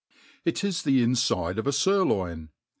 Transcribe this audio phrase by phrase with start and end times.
[0.45, 2.49] IT is the infide of a firloin.